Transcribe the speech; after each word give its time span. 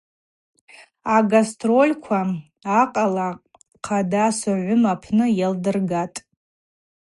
Агастрольква 1.15 2.21
акъала 2.81 3.29
хъада 3.85 4.25
Согӏвым 4.39 4.83
апны 4.93 5.25
йалдыргатӏ. 5.39 6.17